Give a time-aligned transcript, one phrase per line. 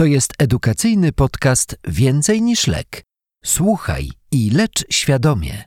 [0.00, 3.02] To jest edukacyjny podcast Więcej niż lek.
[3.44, 5.64] Słuchaj i lecz świadomie.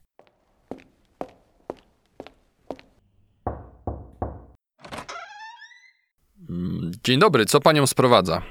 [7.03, 8.41] Dzień dobry, co panią sprowadza?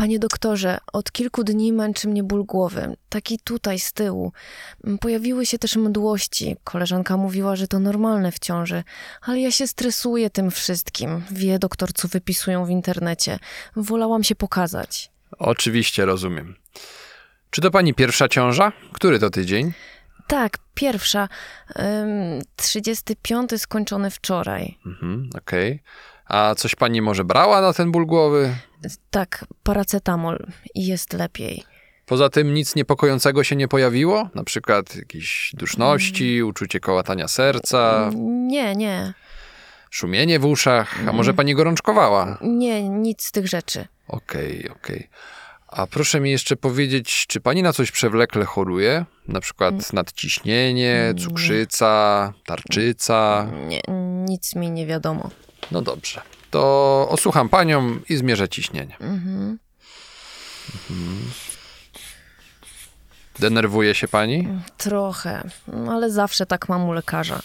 [0.00, 4.32] Panie doktorze, od kilku dni męczy mnie ból głowy, taki tutaj z tyłu.
[5.00, 6.56] Pojawiły się też mdłości.
[6.64, 8.84] Koleżanka mówiła, że to normalne w ciąży,
[9.22, 11.22] ale ja się stresuję tym wszystkim.
[11.30, 13.38] Wie doktor, co wypisują w internecie.
[13.76, 15.10] Wolałam się pokazać.
[15.38, 16.56] Oczywiście, rozumiem.
[17.50, 18.72] Czy to pani pierwsza ciąża?
[18.92, 19.72] Który to tydzień?
[20.26, 21.28] Tak, pierwsza.
[21.78, 24.78] Ym, 35 skończony wczoraj.
[24.86, 25.82] Mhm, okej.
[26.30, 28.54] A coś pani może brała na ten ból głowy?
[29.10, 31.64] Tak, paracetamol i jest lepiej.
[32.06, 34.28] Poza tym nic niepokojącego się nie pojawiło?
[34.34, 38.10] Na przykład jakieś duszności, uczucie kołatania serca,
[38.46, 39.14] Nie, nie,
[39.90, 42.38] szumienie w uszach, a może pani gorączkowała?
[42.42, 43.86] nie, nic z tych rzeczy.
[44.08, 45.08] Okej, okej.
[45.68, 49.04] A proszę mi jeszcze powiedzieć, czy pani na coś przewlekle choruje?
[49.28, 53.46] Na przykład nadciśnienie, cukrzyca, tarczyca?
[53.68, 53.80] Nie,
[54.28, 55.30] nic mi nie wiadomo.
[55.72, 56.22] No dobrze.
[56.50, 58.96] To osłucham panią i zmierzę ciśnienie.
[59.00, 59.58] Mhm.
[63.38, 64.48] Denerwuje się pani?
[64.76, 65.50] Trochę,
[65.90, 67.40] ale zawsze tak mam u lekarza.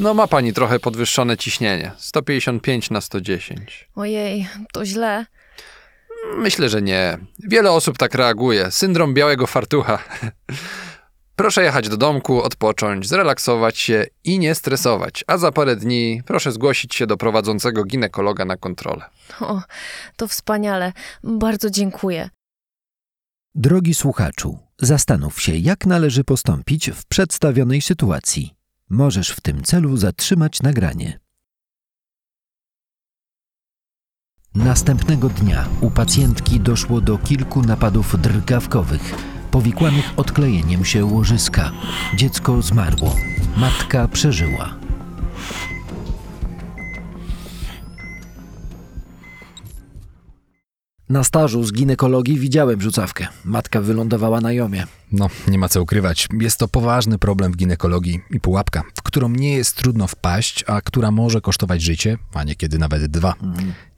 [0.00, 1.92] No ma pani trochę podwyższone ciśnienie.
[1.98, 3.88] 155 na 110.
[3.96, 5.26] Ojej, to źle.
[6.36, 7.18] Myślę, że nie.
[7.38, 8.70] Wiele osób tak reaguje.
[8.70, 9.98] Syndrom białego fartucha.
[11.42, 15.24] Proszę jechać do domku, odpocząć, zrelaksować się i nie stresować.
[15.26, 19.04] A za parę dni proszę zgłosić się do prowadzącego ginekologa na kontrolę.
[19.40, 19.62] O,
[20.16, 20.92] to wspaniale.
[21.24, 22.30] Bardzo dziękuję.
[23.54, 28.54] Drogi słuchaczu, zastanów się, jak należy postąpić w przedstawionej sytuacji.
[28.90, 31.18] Możesz w tym celu zatrzymać nagranie.
[34.54, 41.72] Następnego dnia u pacjentki doszło do kilku napadów drgawkowych, powikłanych odklejeniem się łożyska.
[42.16, 43.16] Dziecko zmarło.
[43.56, 44.74] Matka przeżyła.
[51.08, 53.26] Na stażu z ginekologii widziałem rzucawkę.
[53.44, 54.84] Matka wylądowała na jomie.
[55.12, 56.28] No, nie ma co ukrywać.
[56.40, 60.80] Jest to poważny problem w ginekologii i pułapka, w którą nie jest trudno wpaść, a
[60.80, 63.34] która może kosztować życie, a niekiedy nawet dwa.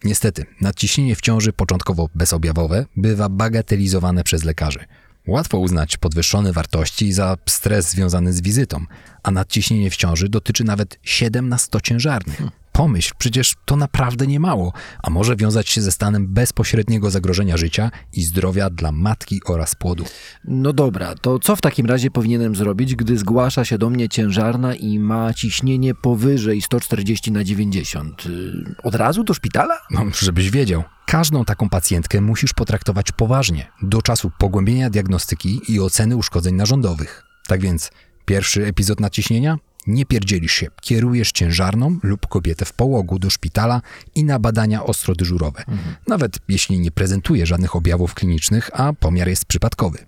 [0.05, 4.85] Niestety, nadciśnienie w ciąży początkowo bezobjawowe bywa bagatelizowane przez lekarzy.
[5.27, 8.85] Łatwo uznać podwyższone wartości za stres związany z wizytą,
[9.23, 12.43] a nadciśnienie w ciąży dotyczy nawet 7 na 100 ciężarnych.
[12.77, 17.91] Pomyśl, przecież to naprawdę nie mało, a może wiązać się ze stanem bezpośredniego zagrożenia życia
[18.13, 20.05] i zdrowia dla matki oraz płodu.
[20.45, 24.75] No dobra, to co w takim razie powinienem zrobić, gdy zgłasza się do mnie ciężarna
[24.75, 28.27] i ma ciśnienie powyżej 140 na 90?
[28.27, 28.53] Y,
[28.83, 29.79] Od razu do szpitala?
[29.91, 36.17] No, żebyś wiedział, każdą taką pacjentkę musisz potraktować poważnie, do czasu pogłębienia diagnostyki i oceny
[36.17, 37.25] uszkodzeń narządowych.
[37.47, 37.91] Tak więc,
[38.25, 39.57] pierwszy epizod nadciśnienia?
[39.87, 43.83] Nie pierdzielisz się, kierujesz ciężarną lub kobietę w połogu do szpitala
[44.15, 45.65] i na badania ostro-dyżurowe.
[46.09, 49.99] Nawet jeśli nie prezentuje żadnych objawów klinicznych, a pomiar jest przypadkowy.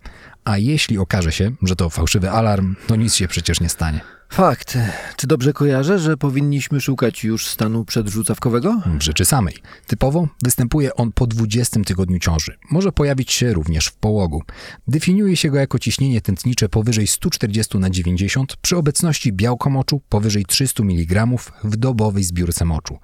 [0.44, 4.15] A jeśli okaże się, że to fałszywy alarm, to nic się przecież nie stanie.
[4.36, 4.78] Fakt.
[5.16, 8.80] Czy dobrze kojarzę, że powinniśmy szukać już stanu przedrzucawkowego?
[8.98, 9.54] w rzeczy samej.
[9.86, 12.56] Typowo występuje on po 20 tygodniu ciąży.
[12.70, 14.42] Może pojawić się również w połogu.
[14.88, 20.44] Definiuje się go jako ciśnienie tętnicze powyżej 140 na 90 przy obecności białka moczu powyżej
[20.44, 21.26] 300 mg
[21.64, 22.98] w dobowej zbiórce moczu.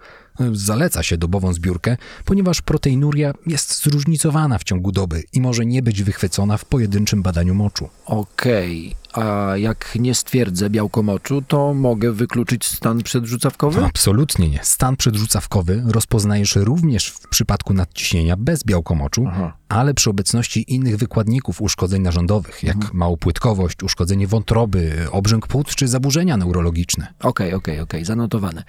[0.52, 6.02] Zaleca się dobową zbiórkę, ponieważ proteinuria jest zróżnicowana w ciągu doby i może nie być
[6.02, 7.88] wychwycona w pojedynczym badaniu moczu.
[8.06, 13.84] Okej, a jak nie stwierdzę białkomoczu, to mogę wykluczyć stan przedrzucawkowy?
[13.84, 14.60] Absolutnie nie.
[14.62, 19.56] Stan przedrzucawkowy rozpoznajesz również w przypadku nadciśnienia bez białkomoczu, Aha.
[19.72, 26.36] Ale przy obecności innych wykładników uszkodzeń narządowych, jak małopłytkowość, uszkodzenie wątroby, obrzęk płuc czy zaburzenia
[26.36, 27.06] neurologiczne.
[27.20, 28.64] Okej, okej, okej, zanotowane.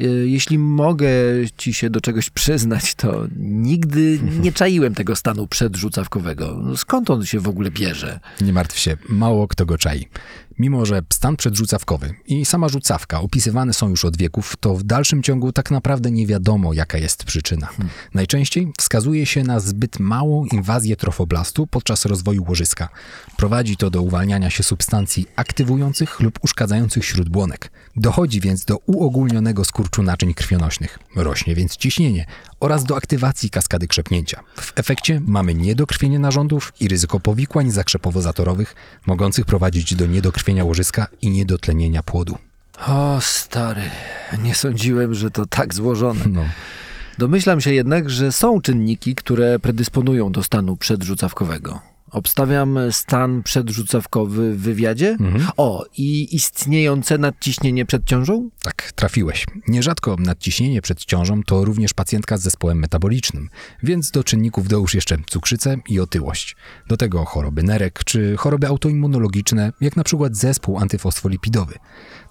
[0.00, 1.08] Y, Jeśli mogę
[1.56, 6.60] ci się do czegoś przyznać, to nigdy nie czaiłem tego stanu przedrzucawkowego.
[6.62, 8.20] No Skąd on się w ogóle bierze?
[8.40, 10.08] Nie martw się, mało kto go czai.
[10.60, 15.22] Mimo, że stan przedrzucawkowy i sama rzucawka opisywane są już od wieków, to w dalszym
[15.22, 17.68] ciągu tak naprawdę nie wiadomo, jaka jest przyczyna.
[18.14, 22.88] Najczęściej wskazuje się na zbyt małą inwazję trofoblastu podczas rozwoju łożyska.
[23.36, 27.70] Prowadzi to do uwalniania się substancji aktywujących lub uszkadzających śródbłonek.
[27.96, 30.98] Dochodzi więc do uogólnionego skurczu naczyń krwionośnych.
[31.16, 32.26] Rośnie więc ciśnienie
[32.60, 34.40] oraz do aktywacji kaskady krzepnięcia.
[34.56, 38.74] W efekcie mamy niedokrwienie narządów i ryzyko powikłań zakrzepowo-zatorowych,
[39.06, 42.38] mogących prowadzić do niedokrwienia łożyska i niedotlenienia płodu.
[42.86, 43.82] O, stary,
[44.42, 46.24] nie sądziłem, że to tak złożone.
[46.28, 46.44] No.
[47.18, 51.80] Domyślam się jednak, że są czynniki, które predysponują do stanu przedrzucawkowego.
[52.10, 55.16] Obstawiam stan przedrzucawkowy w wywiadzie?
[55.56, 58.50] O, i istniejące nadciśnienie przed ciążą?
[58.62, 59.46] Tak, trafiłeś.
[59.68, 63.48] Nierzadko nadciśnienie przed ciążą to również pacjentka z zespołem metabolicznym,
[63.82, 66.56] więc do czynników dołóż jeszcze cukrzycę i otyłość.
[66.88, 71.74] Do tego choroby nerek czy choroby autoimmunologiczne, jak na przykład zespół antyfosfolipidowy.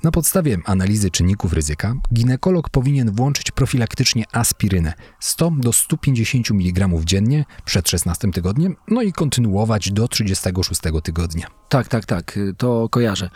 [0.04, 7.46] Na podstawie analizy czynników ryzyka ginekolog powinien włączyć profilaktycznie aspirynę 100 do 150 mg dziennie
[7.66, 11.48] przed 16 tygodniem, no i kontynuować do 36 tygodnia.
[11.70, 13.30] Tak, tak, tak, to kojarzę.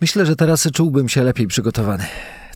[0.00, 2.04] Myślę, że teraz czułbym się lepiej przygotowany.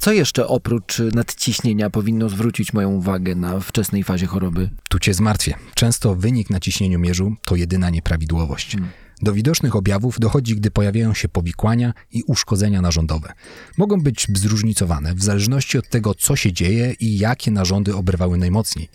[0.01, 4.71] Co jeszcze oprócz nadciśnienia powinno zwrócić moją uwagę na wczesnej fazie choroby?
[4.89, 5.55] Tu cię zmartwię.
[5.75, 8.77] Często wynik na ciśnieniu mierzu to jedyna nieprawidłowość.
[9.23, 13.33] Do widocznych objawów dochodzi, gdy pojawiają się powikłania i uszkodzenia narządowe.
[13.79, 18.89] Mogą być zróżnicowane w zależności od tego, co się dzieje i jakie narządy oberwały najmocniej.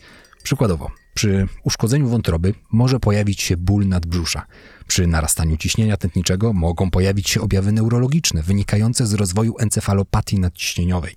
[0.43, 4.45] Przykładowo, przy uszkodzeniu wątroby może pojawić się ból nadbrzusza.
[4.87, 11.15] Przy narastaniu ciśnienia tętniczego mogą pojawić się objawy neurologiczne wynikające z rozwoju encefalopatii nadciśnieniowej.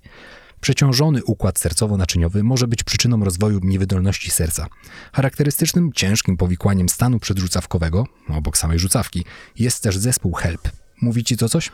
[0.65, 4.67] Przeciążony układ sercowo-naczyniowy może być przyczyną rozwoju niewydolności serca.
[5.13, 9.25] Charakterystycznym ciężkim powikłaniem stanu przedrzucawkowego, obok samej rzucawki,
[9.59, 10.69] jest też zespół HELP.
[11.01, 11.71] Mówi ci to coś?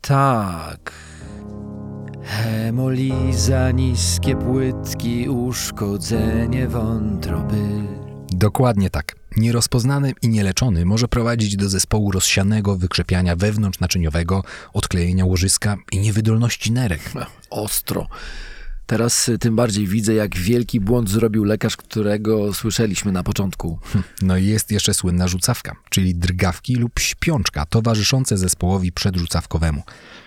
[0.00, 0.92] Tak.
[2.22, 8.03] Hemoliza, niskie płytki, uszkodzenie wątroby.
[8.34, 9.16] Dokładnie tak.
[9.36, 17.12] Nierozpoznany i nieleczony może prowadzić do zespołu rozsianego wykrzepiania wewnątrznaczyniowego, odklejenia łożyska i niewydolności nerek.
[17.50, 18.08] Ostro.
[18.86, 23.78] Teraz y, tym bardziej widzę, jak wielki błąd zrobił lekarz, którego słyszeliśmy na początku.
[24.22, 29.82] No i jest jeszcze słynna rzucawka, czyli drgawki lub śpiączka towarzyszące zespołowi przedrzucawkowemu.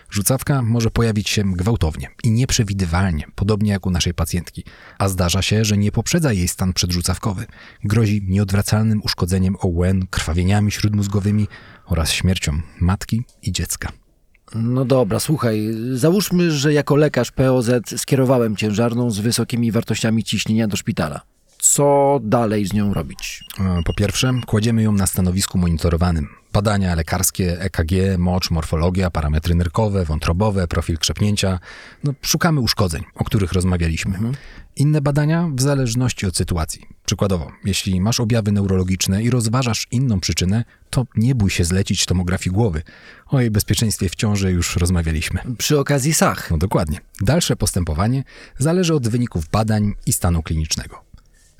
[0.09, 4.63] Rzucawka może pojawić się gwałtownie i nieprzewidywalnie, podobnie jak u naszej pacjentki,
[4.97, 7.45] a zdarza się, że nie poprzedza jej stan przedrzucawkowy.
[7.83, 11.47] Grozi nieodwracalnym uszkodzeniem OUN, krwawieniami śródmózgowymi
[11.85, 13.91] oraz śmiercią matki i dziecka.
[14.55, 20.77] No dobra, słuchaj, załóżmy, że jako lekarz POZ skierowałem ciężarną z wysokimi wartościami ciśnienia do
[20.77, 21.21] szpitala.
[21.71, 23.43] Co dalej z nią robić?
[23.85, 26.27] Po pierwsze, kładziemy ją na stanowisku monitorowanym.
[26.53, 31.59] Badania lekarskie, EKG, mocz, morfologia, parametry nerkowe, wątrobowe, profil krzepnięcia.
[32.03, 34.19] No, szukamy uszkodzeń, o których rozmawialiśmy.
[34.75, 36.81] Inne badania w zależności od sytuacji.
[37.05, 42.53] Przykładowo, jeśli masz objawy neurologiczne i rozważasz inną przyczynę, to nie bój się zlecić tomografii
[42.53, 42.81] głowy.
[43.27, 45.41] O jej bezpieczeństwie w ciąży już rozmawialiśmy.
[45.57, 46.51] Przy okazji SAH.
[46.51, 46.99] No dokładnie.
[47.21, 48.23] Dalsze postępowanie
[48.57, 51.06] zależy od wyników badań i stanu klinicznego.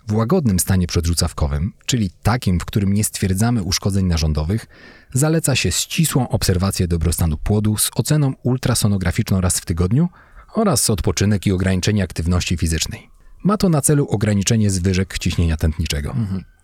[0.08, 4.66] W łagodnym stanie przedrzucawkowym, czyli takim, w którym nie stwierdzamy uszkodzeń narządowych,
[5.14, 10.10] zaleca się ścisłą obserwację dobrostanu płodu z oceną ultrasonograficzną raz w tygodniu
[10.54, 13.10] oraz odpoczynek i ograniczenie aktywności fizycznej.
[13.44, 16.16] Ma to na celu ograniczenie zwyżek ciśnienia tętniczego.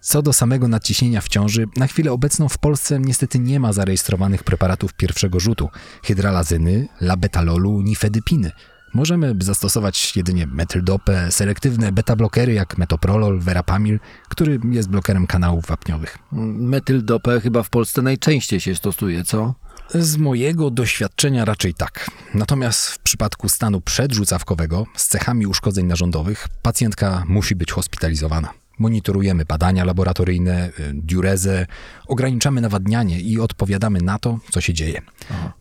[0.01, 4.43] Co do samego nadciśnienia w ciąży, na chwilę obecną w Polsce niestety nie ma zarejestrowanych
[4.43, 5.69] preparatów pierwszego rzutu
[6.03, 8.51] hydralazyny, labetalolu, nifedypiny.
[8.93, 13.99] Możemy zastosować jedynie metyldopę, selektywne beta-blokery jak metoprolol, verapamil,
[14.29, 16.17] który jest blokerem kanałów wapniowych.
[16.31, 19.53] Metyldopę chyba w Polsce najczęściej się stosuje, co?
[19.89, 22.11] Z mojego doświadczenia raczej tak.
[22.33, 28.49] Natomiast w przypadku stanu przedrzucawkowego z cechami uszkodzeń narządowych pacjentka musi być hospitalizowana.
[28.79, 31.67] Monitorujemy badania laboratoryjne, y, diurezę,
[32.07, 35.01] ograniczamy nawadnianie i odpowiadamy na to, co się dzieje.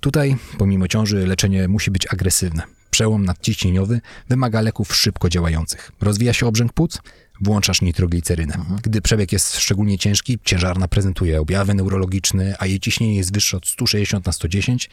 [0.00, 2.62] Tutaj, pomimo ciąży, leczenie musi być agresywne.
[2.92, 5.92] Przełom nadciśnieniowy wymaga leków szybko działających.
[6.00, 6.98] Rozwija się obrzęk płuc,
[7.40, 8.54] włączasz nitroglicerynę.
[8.82, 13.66] Gdy przebieg jest szczególnie ciężki, ciężarna prezentuje objawy neurologiczne, a jej ciśnienie jest wyższe od
[13.66, 14.90] 160 na 110,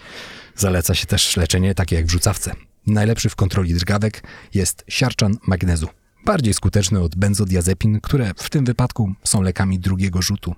[0.56, 2.56] zaleca się też leczenie takie jak w rzucawce.
[2.88, 5.88] Najlepszy w kontroli drgawek jest siarczan magnezu.
[6.26, 10.56] Bardziej skuteczny od benzodiazepin, które w tym wypadku są lekami drugiego rzutu.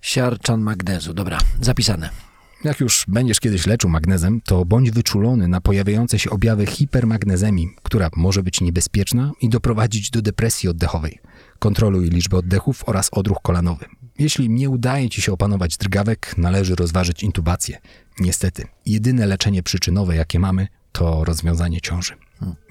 [0.00, 1.14] Siarczan magnezu.
[1.14, 2.31] Dobra, zapisane.
[2.64, 8.10] Jak już będziesz kiedyś leczył magnezem, to bądź wyczulony na pojawiające się objawy hipermagnezemii, która
[8.16, 11.18] może być niebezpieczna i doprowadzić do depresji oddechowej.
[11.58, 13.84] Kontroluj liczbę oddechów oraz odruch kolanowy.
[14.18, 17.78] Jeśli nie udaje ci się opanować drgawek, należy rozważyć intubację.
[18.20, 22.12] Niestety, jedyne leczenie przyczynowe, jakie mamy, to rozwiązanie ciąży.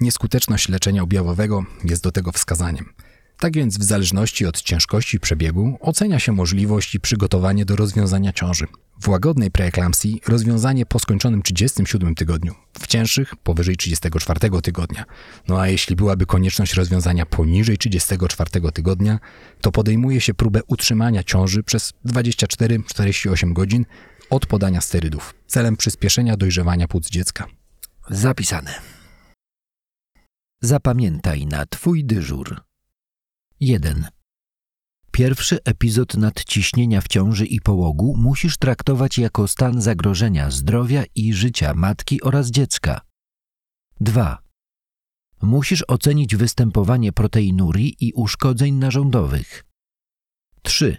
[0.00, 2.84] Nieskuteczność leczenia objawowego jest do tego wskazaniem.
[3.42, 8.66] Tak więc w zależności od ciężkości przebiegu ocenia się możliwość i przygotowanie do rozwiązania ciąży.
[9.00, 15.04] W łagodnej preeklampsji rozwiązanie po skończonym 37 tygodniu, w cięższych powyżej 34 tygodnia.
[15.48, 19.18] No a jeśli byłaby konieczność rozwiązania poniżej 34 tygodnia,
[19.60, 23.86] to podejmuje się próbę utrzymania ciąży przez 24-48 godzin
[24.30, 27.46] od podania sterydów, celem przyspieszenia dojrzewania płuc dziecka.
[28.10, 28.74] Zapisane.
[30.60, 32.71] Zapamiętaj na Twój dyżur.
[33.64, 34.04] 1.
[35.12, 41.74] Pierwszy epizod nadciśnienia w ciąży i połogu musisz traktować jako stan zagrożenia zdrowia i życia
[41.74, 43.00] matki oraz dziecka.
[44.00, 44.42] 2.
[45.42, 49.64] Musisz ocenić występowanie proteinurii i uszkodzeń narządowych.
[50.62, 50.96] 3.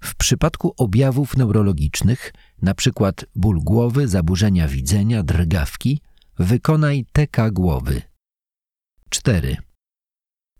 [0.00, 2.32] W przypadku objawów neurologicznych,
[2.62, 3.12] np.
[3.34, 6.00] ból głowy, zaburzenia widzenia, drgawki,
[6.38, 8.02] wykonaj TK głowy.
[9.08, 9.67] 4.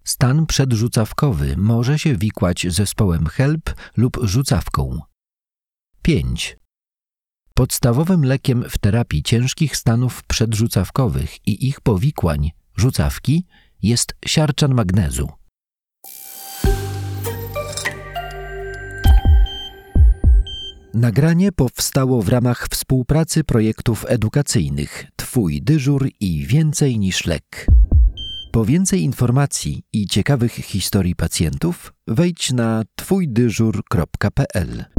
[0.09, 5.01] Stan przedrzucawkowy może się wikłać zespołem HELP lub rzucawką.
[6.03, 6.57] 5.
[7.55, 13.47] Podstawowym lekiem w terapii ciężkich stanów przedrzucawkowych i ich powikłań, rzucawki,
[13.83, 15.29] jest siarczan magnezu.
[20.95, 27.67] Nagranie powstało w ramach współpracy projektów edukacyjnych Twój dyżur i Więcej niż lek.
[28.51, 34.98] Po więcej informacji i ciekawych historii pacjentów wejdź na twójdyżur.pl.